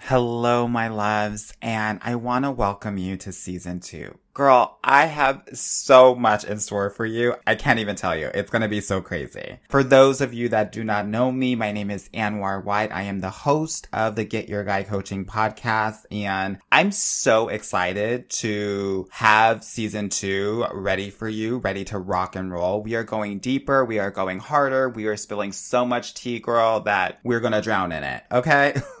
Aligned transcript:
Hello, 0.00 0.68
my 0.68 0.88
loves, 0.88 1.54
and 1.62 1.98
I 2.02 2.16
want 2.16 2.44
to 2.44 2.50
welcome 2.50 2.98
you 2.98 3.16
to 3.16 3.32
season 3.32 3.80
two. 3.80 4.18
Girl, 4.36 4.76
I 4.84 5.06
have 5.06 5.48
so 5.54 6.14
much 6.14 6.44
in 6.44 6.60
store 6.60 6.90
for 6.90 7.06
you. 7.06 7.36
I 7.46 7.54
can't 7.54 7.78
even 7.78 7.96
tell 7.96 8.14
you. 8.14 8.30
It's 8.34 8.50
going 8.50 8.60
to 8.60 8.68
be 8.68 8.82
so 8.82 9.00
crazy. 9.00 9.56
For 9.70 9.82
those 9.82 10.20
of 10.20 10.34
you 10.34 10.50
that 10.50 10.72
do 10.72 10.84
not 10.84 11.08
know 11.08 11.32
me, 11.32 11.54
my 11.54 11.72
name 11.72 11.90
is 11.90 12.10
Anwar 12.10 12.62
White. 12.62 12.92
I 12.92 13.04
am 13.04 13.20
the 13.20 13.30
host 13.30 13.88
of 13.94 14.14
the 14.14 14.24
Get 14.24 14.50
Your 14.50 14.62
Guy 14.62 14.82
Coaching 14.82 15.24
podcast, 15.24 16.04
and 16.10 16.58
I'm 16.70 16.92
so 16.92 17.48
excited 17.48 18.28
to 18.28 19.08
have 19.10 19.64
season 19.64 20.10
two 20.10 20.66
ready 20.70 21.08
for 21.08 21.30
you, 21.30 21.56
ready 21.56 21.86
to 21.86 21.98
rock 21.98 22.36
and 22.36 22.52
roll. 22.52 22.82
We 22.82 22.94
are 22.94 23.04
going 23.04 23.38
deeper. 23.38 23.86
We 23.86 24.00
are 24.00 24.10
going 24.10 24.40
harder. 24.40 24.90
We 24.90 25.06
are 25.06 25.16
spilling 25.16 25.52
so 25.52 25.86
much 25.86 26.12
tea, 26.12 26.40
girl, 26.40 26.80
that 26.80 27.20
we're 27.24 27.40
going 27.40 27.54
to 27.54 27.62
drown 27.62 27.90
in 27.90 28.04
it. 28.04 28.22
Okay. 28.30 28.74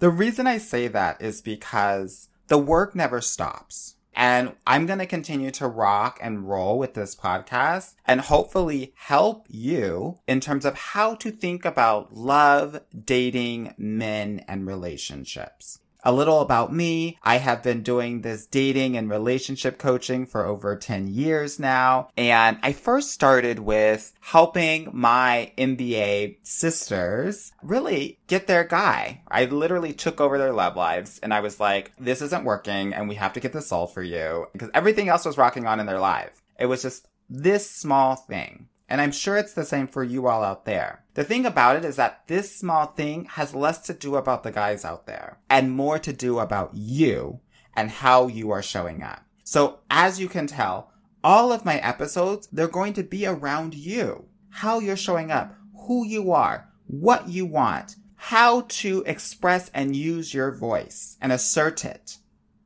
the 0.00 0.10
reason 0.10 0.48
I 0.48 0.58
say 0.58 0.88
that 0.88 1.22
is 1.22 1.40
because 1.40 2.30
the 2.52 2.58
work 2.58 2.94
never 2.94 3.22
stops. 3.22 3.96
And 4.14 4.52
I'm 4.66 4.84
going 4.84 4.98
to 4.98 5.06
continue 5.06 5.50
to 5.52 5.66
rock 5.66 6.18
and 6.20 6.46
roll 6.46 6.78
with 6.78 6.92
this 6.92 7.16
podcast 7.16 7.94
and 8.04 8.20
hopefully 8.20 8.92
help 8.94 9.46
you 9.48 10.18
in 10.28 10.40
terms 10.40 10.66
of 10.66 10.74
how 10.76 11.14
to 11.14 11.30
think 11.30 11.64
about 11.64 12.14
love, 12.14 12.82
dating, 13.06 13.72
men, 13.78 14.44
and 14.46 14.66
relationships. 14.66 15.78
A 16.04 16.12
little 16.12 16.40
about 16.40 16.72
me. 16.72 17.18
I 17.22 17.36
have 17.36 17.62
been 17.62 17.82
doing 17.82 18.22
this 18.22 18.46
dating 18.46 18.96
and 18.96 19.08
relationship 19.08 19.78
coaching 19.78 20.26
for 20.26 20.44
over 20.44 20.76
10 20.76 21.06
years 21.06 21.60
now. 21.60 22.08
And 22.16 22.58
I 22.62 22.72
first 22.72 23.12
started 23.12 23.60
with 23.60 24.12
helping 24.20 24.90
my 24.92 25.52
MBA 25.56 26.38
sisters 26.42 27.52
really 27.62 28.18
get 28.26 28.48
their 28.48 28.64
guy. 28.64 29.22
I 29.28 29.44
literally 29.44 29.92
took 29.92 30.20
over 30.20 30.38
their 30.38 30.52
love 30.52 30.74
lives 30.74 31.20
and 31.22 31.32
I 31.32 31.38
was 31.38 31.60
like, 31.60 31.92
this 31.98 32.20
isn't 32.20 32.44
working 32.44 32.92
and 32.92 33.08
we 33.08 33.14
have 33.14 33.34
to 33.34 33.40
get 33.40 33.52
this 33.52 33.68
solved 33.68 33.94
for 33.94 34.02
you 34.02 34.46
because 34.52 34.70
everything 34.74 35.08
else 35.08 35.24
was 35.24 35.38
rocking 35.38 35.66
on 35.66 35.78
in 35.78 35.86
their 35.86 36.00
life. 36.00 36.42
It 36.58 36.66
was 36.66 36.82
just 36.82 37.06
this 37.30 37.70
small 37.70 38.16
thing. 38.16 38.68
And 38.88 39.00
I'm 39.00 39.12
sure 39.12 39.36
it's 39.36 39.54
the 39.54 39.64
same 39.64 39.86
for 39.86 40.04
you 40.04 40.26
all 40.26 40.42
out 40.42 40.64
there. 40.64 41.04
The 41.14 41.24
thing 41.24 41.46
about 41.46 41.76
it 41.76 41.84
is 41.84 41.96
that 41.96 42.26
this 42.26 42.54
small 42.54 42.86
thing 42.86 43.24
has 43.26 43.54
less 43.54 43.78
to 43.86 43.94
do 43.94 44.16
about 44.16 44.42
the 44.42 44.50
guys 44.50 44.84
out 44.84 45.06
there 45.06 45.38
and 45.48 45.72
more 45.72 45.98
to 45.98 46.12
do 46.12 46.38
about 46.38 46.70
you 46.74 47.40
and 47.74 47.90
how 47.90 48.26
you 48.26 48.50
are 48.50 48.62
showing 48.62 49.02
up. 49.02 49.24
So 49.44 49.80
as 49.90 50.20
you 50.20 50.28
can 50.28 50.46
tell, 50.46 50.92
all 51.24 51.52
of 51.52 51.64
my 51.64 51.78
episodes, 51.78 52.48
they're 52.52 52.68
going 52.68 52.92
to 52.94 53.02
be 53.02 53.26
around 53.26 53.74
you. 53.74 54.26
How 54.50 54.80
you're 54.80 54.96
showing 54.96 55.30
up, 55.30 55.54
who 55.86 56.04
you 56.06 56.32
are, 56.32 56.68
what 56.86 57.28
you 57.28 57.46
want, 57.46 57.96
how 58.16 58.62
to 58.68 59.02
express 59.06 59.70
and 59.74 59.96
use 59.96 60.34
your 60.34 60.52
voice 60.52 61.16
and 61.20 61.32
assert 61.32 61.84
it. 61.84 62.18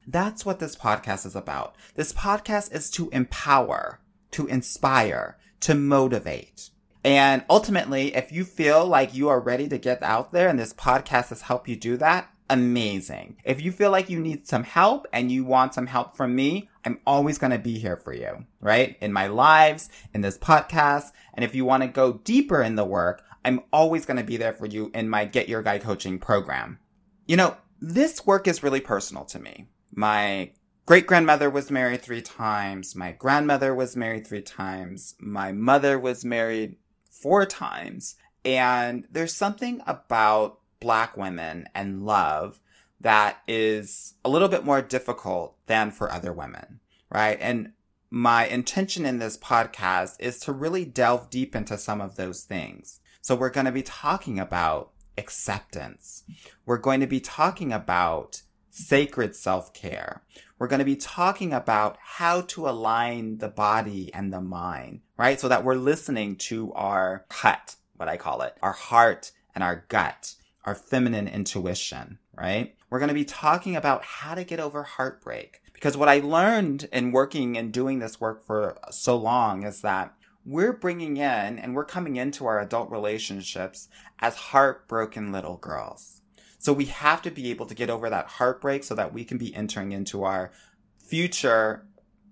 That's 0.06 0.44
what 0.44 0.58
this 0.58 0.76
podcast 0.76 1.26
is 1.26 1.34
about. 1.34 1.76
This 1.94 2.12
podcast 2.12 2.72
is 2.74 2.91
to 2.92 3.08
empower, 3.10 4.00
to 4.32 4.46
inspire, 4.46 5.38
to 5.66 5.75
motivate. 5.75 6.71
And 7.03 7.44
ultimately, 7.50 8.15
if 8.15 8.31
you 8.31 8.44
feel 8.44 8.87
like 8.87 9.16
you 9.16 9.28
are 9.31 9.41
ready 9.41 9.69
to 9.69 9.78
get 9.78 10.00
out 10.00 10.31
there 10.31 10.49
and 10.49 10.56
this 10.56 10.72
podcast 10.72 11.31
has 11.31 11.43
helped 11.43 11.69
you 11.69 11.75
do 11.75 11.97
that, 11.97 12.31
amazing. 12.49 13.38
If 13.43 13.60
you 13.60 13.72
feel 13.72 13.91
like 13.91 14.09
you 14.09 14.21
need 14.21 14.47
some 14.47 14.62
help 14.62 15.09
and 15.12 15.32
you 15.32 15.44
want 15.44 15.75
some 15.75 15.88
help 15.88 16.16
from 16.16 16.37
me, 16.37 16.69
I'm 16.84 17.00
always 17.04 17.38
going 17.38 17.50
to 17.50 17.59
be 17.59 17.81
here 17.81 17.97
for 17.97 18.12
you, 18.12 18.47
right? 18.60 18.97
In 19.00 19.12
my 19.12 19.27
lives, 19.27 19.88
in 20.15 20.21
this 20.21 20.38
podcast. 20.38 21.10
And 21.34 21.44
if 21.44 21.53
you 21.53 21.65
want 21.65 21.83
to 21.83 21.88
go 21.88 22.12
deeper 22.12 22.62
in 22.62 22.77
the 22.77 22.84
work, 22.84 23.25
I'm 23.44 23.62
always 23.72 24.06
going 24.06 24.19
to 24.19 24.22
be 24.22 24.37
there 24.37 24.53
for 24.53 24.66
you 24.66 24.93
in 24.94 25.09
my 25.09 25.25
Get 25.25 25.48
Your 25.48 25.65
Guy 25.65 25.78
coaching 25.81 26.21
program. 26.21 26.78
You 27.27 27.38
know, 27.38 27.56
this 27.81 28.25
work 28.25 28.47
is 28.47 28.62
really 28.62 28.81
personal 28.81 29.25
to 29.25 29.41
me. 29.41 29.66
My 29.93 30.53
great 30.86 31.06
grandmother 31.06 31.50
was 31.50 31.70
married 31.70 32.00
three 32.00 32.22
times. 32.22 32.94
My 32.94 33.10
grandmother 33.12 33.74
was 33.74 33.97
married 33.97 34.26
three 34.26 34.42
times. 34.42 35.16
My 35.19 35.50
mother 35.50 35.98
was 35.98 36.24
married 36.24 36.76
four 37.10 37.44
times. 37.44 38.14
And 38.44 39.06
there's 39.10 39.34
something 39.34 39.82
about 39.86 40.60
black 40.78 41.16
women 41.16 41.69
and 41.74 42.06
love 42.06 42.60
that 43.00 43.38
is 43.48 44.14
a 44.24 44.28
little 44.28 44.48
bit 44.48 44.64
more 44.64 44.80
difficult 44.80 45.56
than 45.66 45.91
for 45.91 46.10
other 46.10 46.32
women, 46.32 46.78
right? 47.10 47.36
And 47.41 47.72
my 48.08 48.47
intention 48.47 49.04
in 49.04 49.18
this 49.18 49.36
podcast 49.36 50.14
is 50.20 50.38
to 50.41 50.53
really 50.53 50.84
delve 50.84 51.28
deep 51.28 51.56
into 51.56 51.76
some 51.76 52.00
of 52.00 52.14
those 52.14 52.42
things. 52.42 53.00
So 53.20 53.34
we're 53.34 53.50
going 53.50 53.66
to 53.66 53.72
be 53.72 53.82
talking 53.82 54.38
about 54.38 54.92
acceptance. 55.18 56.22
We're 56.64 56.78
going 56.78 57.00
to 57.00 57.06
be 57.08 57.20
talking 57.20 57.72
about 57.72 58.42
sacred 58.70 59.34
self-care. 59.34 60.22
We're 60.58 60.68
going 60.68 60.78
to 60.78 60.86
be 60.86 60.96
talking 60.96 61.52
about 61.52 61.98
how 62.00 62.40
to 62.42 62.68
align 62.68 63.38
the 63.38 63.48
body 63.48 64.10
and 64.14 64.32
the 64.32 64.40
mind, 64.40 65.00
right? 65.18 65.38
So 65.38 65.48
that 65.48 65.64
we're 65.64 65.74
listening 65.74 66.36
to 66.36 66.72
our 66.72 67.26
gut, 67.42 67.76
what 67.96 68.08
I 68.08 68.16
call 68.16 68.40
it, 68.40 68.56
our 68.62 68.72
heart 68.72 69.32
and 69.54 69.62
our 69.62 69.84
gut, 69.88 70.34
our 70.64 70.74
feminine 70.74 71.28
intuition, 71.28 72.18
right? 72.34 72.74
We're 72.88 73.00
going 73.00 73.08
to 73.08 73.14
be 73.14 73.26
talking 73.26 73.76
about 73.76 74.02
how 74.02 74.34
to 74.34 74.44
get 74.44 74.58
over 74.58 74.82
heartbreak. 74.82 75.60
Because 75.74 75.94
what 75.94 76.08
I 76.08 76.20
learned 76.20 76.88
in 76.90 77.12
working 77.12 77.58
and 77.58 77.70
doing 77.70 77.98
this 77.98 78.18
work 78.18 78.46
for 78.46 78.78
so 78.90 79.14
long 79.14 79.62
is 79.62 79.82
that 79.82 80.14
we're 80.46 80.72
bringing 80.72 81.18
in 81.18 81.58
and 81.58 81.74
we're 81.74 81.84
coming 81.84 82.16
into 82.16 82.46
our 82.46 82.60
adult 82.60 82.90
relationships 82.90 83.88
as 84.20 84.36
heartbroken 84.36 85.32
little 85.32 85.58
girls. 85.58 86.22
So 86.58 86.72
we 86.72 86.86
have 86.86 87.22
to 87.22 87.30
be 87.30 87.50
able 87.50 87.66
to 87.66 87.74
get 87.74 87.90
over 87.90 88.10
that 88.10 88.26
heartbreak 88.26 88.84
so 88.84 88.94
that 88.94 89.12
we 89.12 89.24
can 89.24 89.38
be 89.38 89.54
entering 89.54 89.92
into 89.92 90.24
our 90.24 90.50
future 90.98 91.86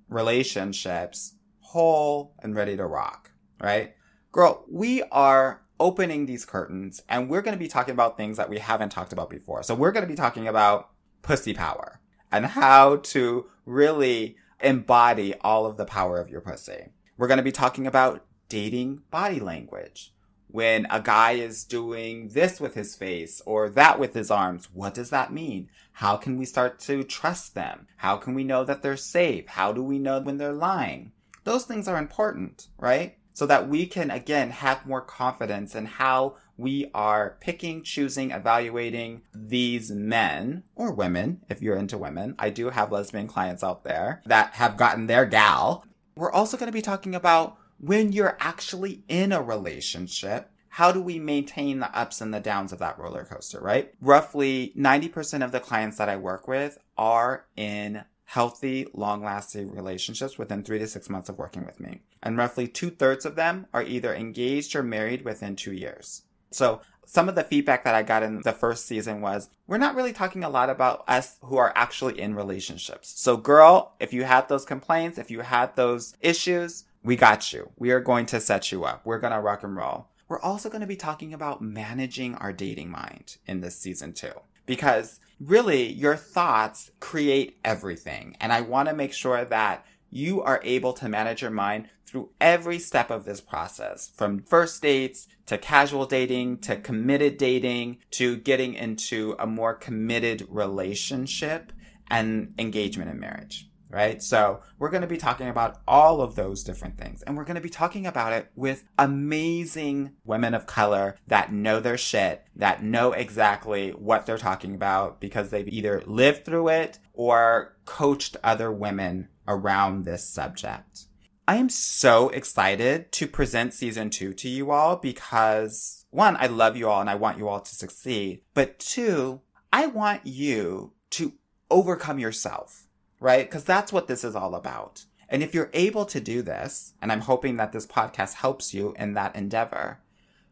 relationships 0.09 1.35
whole 1.61 2.35
and 2.43 2.55
ready 2.55 2.77
to 2.77 2.87
rock, 2.87 3.31
right? 3.61 3.95
Girl, 4.33 4.65
we 4.71 5.03
are 5.11 5.63
opening 5.81 6.27
these 6.27 6.45
curtains 6.45 7.03
and 7.09 7.29
we're 7.29 7.43
going 7.43 7.57
to 7.57 7.59
be 7.59 7.69
talking 7.69 7.93
about 7.93 8.17
things 8.17 8.37
that 8.37 8.49
we 8.49 8.59
haven't 8.59 8.91
talked 8.91 9.13
about 9.13 9.31
before. 9.31 9.63
So 9.63 9.75
we're 9.75 9.93
going 9.93 10.05
to 10.05 10.11
be 10.11 10.17
talking 10.17 10.47
about 10.47 10.91
pussy 11.23 11.53
power 11.53 12.01
and 12.31 12.47
how 12.47 12.97
to 12.97 13.47
really 13.67 14.37
embody 14.61 15.35
all 15.41 15.67
of 15.67 15.77
the 15.77 15.85
power 15.85 16.21
of 16.21 16.29
your 16.29 16.41
pussy. 16.41 16.91
We're 17.17 17.29
going 17.29 17.39
to 17.39 17.45
be 17.45 17.53
talking 17.53 17.87
about 17.87 18.25
dating 18.49 19.03
body 19.11 19.41
language. 19.41 20.13
When 20.55 20.87
a 20.89 21.01
guy 21.01 21.33
is 21.33 21.65
doing 21.65 22.29
this 22.29 22.61
with 22.61 22.75
his 22.75 22.95
face 22.95 23.43
or 23.45 23.69
that 23.71 23.99
with 23.99 24.15
his 24.15 24.31
arms, 24.31 24.69
what 24.73 24.95
does 24.95 25.11
that 25.11 25.33
mean? 25.33 25.69
How 25.95 26.17
can 26.17 26.39
we 26.39 26.45
start 26.45 26.79
to 26.83 27.03
trust 27.03 27.57
them? 27.57 27.89
How 27.97 28.19
can 28.19 28.35
we 28.35 28.45
know 28.45 28.63
that 28.63 28.81
they're 28.81 28.97
safe? 28.97 29.49
How 29.49 29.73
do 29.73 29.83
we 29.83 29.99
know 29.99 30.21
when 30.21 30.39
they're 30.39 30.53
lying? 30.53 31.11
Those 31.43 31.65
things 31.65 31.89
are 31.89 31.99
important, 31.99 32.69
right? 32.79 33.19
So 33.33 33.47
that 33.47 33.69
we 33.69 33.85
can 33.87 34.13
again 34.13 34.51
have 34.51 34.87
more 34.87 35.01
confidence 35.01 35.75
in 35.75 35.87
how 35.87 36.37
we 36.57 36.89
are 36.95 37.37
picking, 37.41 37.83
choosing, 37.83 38.31
evaluating 38.31 39.23
these 39.35 39.91
men 39.91 40.63
or 40.77 40.93
women, 40.93 41.41
if 41.49 41.63
you're 41.63 41.75
into 41.75 41.99
women. 41.99 42.37
I 42.39 42.51
do 42.51 42.71
have 42.71 42.93
lesbian 42.93 43.27
clients 43.27 43.65
out 43.65 43.83
there 43.83 44.23
that 44.27 44.53
have 44.53 44.77
gotten 44.77 45.09
their 45.09 45.27
gal. 45.27 45.85
We're 46.15 46.31
also 46.31 46.57
going 46.57 46.69
to 46.69 46.73
be 46.73 46.81
talking 46.81 47.17
about 47.17 47.59
when 47.79 48.13
you're 48.13 48.37
actually 48.41 49.03
in 49.09 49.33
a 49.33 49.43
relationship, 49.43 50.51
how 50.69 50.91
do 50.91 51.01
we 51.01 51.19
maintain 51.19 51.79
the 51.79 51.97
ups 51.97 52.21
and 52.21 52.35
the 52.35 52.41
downs 52.41 52.73
of 52.73 52.81
that 52.81 52.99
roller 52.99 53.25
coaster, 53.25 53.61
right? 53.61 53.95
Roughly 54.01 54.73
90% 54.77 55.45
of 55.45 55.53
the 55.53 55.61
clients 55.61 55.99
that 55.99 56.09
I 56.09 56.17
work 56.17 56.49
with 56.49 56.79
are 56.99 57.47
in 57.57 58.05
healthy, 58.25 58.89
long 58.93 59.23
lasting 59.23 59.71
relationships 59.73 60.37
within 60.37 60.63
three 60.63 60.79
to 60.81 60.89
six 60.89 61.09
months 61.09 61.29
of 61.29 61.39
working 61.39 61.65
with 61.65 61.79
me. 61.79 62.03
And 62.23 62.37
roughly 62.37 62.67
two 62.67 62.91
thirds 62.91 63.25
of 63.25 63.37
them 63.37 63.67
are 63.73 63.83
either 63.83 64.15
engaged 64.15 64.75
or 64.75 64.83
married 64.83 65.25
within 65.25 65.55
two 65.55 65.73
years. 65.73 66.23
So 66.51 66.81
some 67.07 67.29
of 67.29 67.35
the 67.35 67.45
feedback 67.45 67.85
that 67.85 67.95
I 67.95 68.03
got 68.03 68.23
in 68.23 68.41
the 68.43 68.53
first 68.53 68.87
season 68.87 69.21
was 69.21 69.51
we're 69.67 69.79
not 69.79 69.95
really 69.95 70.13
talking 70.13 70.43
a 70.43 70.49
lot 70.49 70.71
about 70.71 71.05
us 71.07 71.37
who 71.43 71.57
are 71.57 71.73
actually 71.77 72.19
in 72.19 72.35
relationships. 72.35 73.13
So 73.21 73.37
girl, 73.37 73.95
if 74.01 74.13
you 74.13 74.25
had 74.25 74.49
those 74.49 74.65
complaints, 74.65 75.19
if 75.19 75.31
you 75.31 75.41
had 75.41 75.77
those 75.77 76.17
issues, 76.21 76.85
we 77.05 77.17
got 77.17 77.53
you. 77.53 77.71
We 77.77 77.91
are 77.91 78.01
going 78.01 78.27
to 78.27 78.41
set 78.41 78.73
you 78.73 78.85
up. 78.85 79.05
We're 79.05 79.19
going 79.19 79.33
to 79.33 79.41
rock 79.41 79.63
and 79.63 79.77
roll. 79.77 80.09
we're 80.27 80.41
also 80.41 80.71
going 80.71 80.81
to 80.81 80.87
be 80.87 80.97
talking 80.97 81.35
about 81.35 81.61
managing 81.61 82.35
our 82.37 82.53
dating 82.53 82.91
mind 82.91 83.37
in 83.47 83.61
this 83.61 83.79
season 83.79 84.15
too. 84.15 84.33
Because 84.67 85.21
really, 85.39 85.93
your 85.93 86.17
thoughts 86.17 86.91
create 86.99 87.59
everything. 87.63 88.37
And 88.41 88.51
I 88.51 88.63
want 88.63 88.89
to 88.89 88.95
make 88.95 89.13
sure 89.13 89.45
that 89.45 89.85
you 90.11 90.43
are 90.43 90.61
able 90.65 90.95
to 90.95 91.09
manage 91.09 91.43
your 91.43 91.51
mind 91.51 91.89
through 92.07 92.31
every 92.41 92.79
step 92.79 93.11
of 93.11 93.25
this 93.25 93.41
process 93.41 94.11
from 94.17 94.41
first 94.43 94.81
dates 94.81 95.29
to 95.47 95.59
casual 95.59 96.07
dating 96.07 96.59
to 96.59 96.77
committed 96.77 97.37
dating 97.37 97.99
to 98.13 98.37
getting 98.37 98.75
into 98.75 99.35
a 99.39 99.47
more 99.47 99.75
committed 99.75 100.47
relationship 100.49 101.73
and 102.09 102.55
engagement 102.59 103.11
in 103.11 103.19
marriage 103.19 103.69
right? 103.89 104.23
So 104.23 104.61
we're 104.79 104.91
going 104.91 105.03
to 105.03 105.07
be 105.07 105.17
talking 105.17 105.49
about 105.49 105.81
all 105.87 106.21
of 106.21 106.35
those 106.35 106.65
different 106.65 106.99
things. 106.99 107.23
And 107.23 107.37
we're 107.37 107.45
going 107.45 107.55
to 107.57 107.61
be 107.61 107.69
talking 107.69 108.07
about 108.07 108.33
it 108.33 108.51
with 108.55 108.85
amazing 108.99 110.13
women 110.25 110.55
of 110.55 110.67
color 110.67 111.17
that 111.29 111.53
know 111.53 111.81
their 111.81 111.99
shit, 111.99 112.45
that 112.57 112.83
know 112.83 113.13
exactly 113.13 113.91
what 113.91 114.27
they're 114.27 114.39
talking 114.39 114.75
about 114.75 115.21
because 115.21 115.51
they've 115.51 115.69
either 115.69 116.03
lived 116.07 116.45
through 116.45 116.69
it 116.69 116.99
or 117.13 117.77
coached 117.85 118.37
other 118.43 118.73
women 118.73 119.29
around 119.47 120.05
this 120.05 120.29
subject. 120.29 121.07
I 121.47 121.57
am 121.57 121.69
so 121.69 122.31
excited 122.31 123.13
to 123.13 123.27
present 123.27 123.75
season 123.75 124.09
two 124.09 124.33
to 124.35 124.49
you 124.49 124.71
all 124.71 124.97
because 124.97 126.07
one, 126.11 126.37
I 126.39 126.47
love 126.47 126.77
you 126.77 126.89
all 126.89 127.01
and 127.01 127.11
I 127.11 127.17
want 127.17 127.39
you 127.39 127.49
all 127.49 127.61
to 127.61 127.75
succeed. 127.75 128.41
But 128.55 128.79
two, 128.79 129.43
I 129.73 129.87
want 129.87 130.27
you 130.27 130.93
to 131.11 131.33
overcome 131.71 132.19
yourself, 132.19 132.84
right? 133.25 133.49
Because 133.49 133.65
that's 133.65 133.91
what 133.91 134.07
this 134.07 134.23
is 134.23 134.37
all 134.37 134.55
about. 134.55 135.07
And 135.31 135.43
if 135.43 135.55
you're 135.55 135.71
able 135.73 136.05
to 136.05 136.21
do 136.21 136.43
this, 136.43 136.93
and 137.01 137.11
I'm 137.11 137.23
hoping 137.23 137.57
that 137.57 137.73
this 137.73 137.87
podcast 137.87 138.35
helps 138.35 138.75
you 138.75 138.95
in 138.99 139.15
that 139.15 139.35
endeavor, 139.35 140.01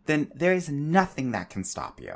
then 0.07 0.33
there 0.35 0.55
is 0.55 0.71
nothing 0.71 1.33
that 1.33 1.51
can 1.51 1.65
stop 1.65 2.01
you. 2.01 2.15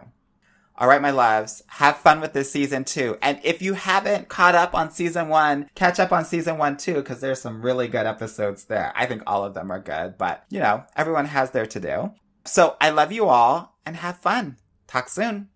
All 0.79 0.89
right, 0.89 1.03
my 1.03 1.11
loves, 1.11 1.63
have 1.67 1.99
fun 1.99 2.23
with 2.23 2.33
this 2.33 2.51
season 2.51 2.85
two. 2.85 3.19
And 3.21 3.39
if 3.45 3.61
you 3.61 3.75
haven't 3.75 4.31
caught 4.31 4.55
up 4.55 4.75
on 4.75 4.91
season 4.91 5.29
one, 5.29 5.69
catch 5.75 6.01
up 6.01 6.11
on 6.11 6.25
season 6.25 6.57
one 6.57 6.79
too, 6.79 6.95
because 6.95 7.21
there's 7.21 7.41
some 7.41 7.61
really 7.61 7.87
good 7.87 8.07
episodes 8.07 8.65
there. 8.65 8.93
I 8.97 9.05
think 9.05 9.23
all 9.27 9.45
of 9.45 9.53
them 9.53 9.71
are 9.71 9.79
good, 9.79 10.17
but 10.17 10.45
you 10.49 10.61
know, 10.61 10.85
everyone 10.97 11.27
has 11.27 11.51
their 11.51 11.67
to 11.67 11.81
do. 11.81 12.13
So 12.47 12.77
I 12.81 12.91
love 12.91 13.13
you 13.13 13.27
all 13.27 13.77
and 13.85 13.97
have 13.97 14.19
fun. 14.19 14.57
Talk 14.87 15.11
soon. 15.11 15.49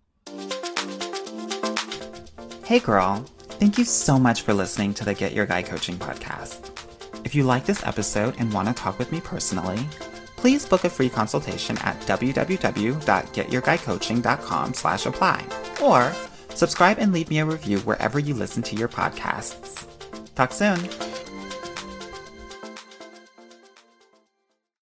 Hey, 2.65 2.79
girl. 2.79 3.25
Thank 3.61 3.77
you 3.77 3.85
so 3.85 4.17
much 4.17 4.41
for 4.41 4.55
listening 4.55 4.95
to 4.95 5.05
the 5.05 5.13
Get 5.13 5.33
Your 5.33 5.45
Guy 5.45 5.61
Coaching 5.61 5.95
podcast. 5.95 6.71
If 7.23 7.35
you 7.35 7.43
like 7.43 7.63
this 7.63 7.85
episode 7.85 8.33
and 8.39 8.51
want 8.51 8.67
to 8.67 8.73
talk 8.73 8.97
with 8.97 9.11
me 9.11 9.21
personally, 9.21 9.77
please 10.35 10.65
book 10.65 10.83
a 10.83 10.89
free 10.89 11.09
consultation 11.09 11.77
at 11.83 12.01
www.getyourguycoaching.com 12.07 14.73
slash 14.73 15.05
apply 15.05 15.45
or 15.79 16.11
subscribe 16.49 16.97
and 16.97 17.13
leave 17.13 17.29
me 17.29 17.37
a 17.37 17.45
review 17.45 17.77
wherever 17.81 18.17
you 18.17 18.33
listen 18.33 18.63
to 18.63 18.75
your 18.75 18.87
podcasts. 18.87 19.85
Talk 20.33 20.53
soon. 20.53 20.79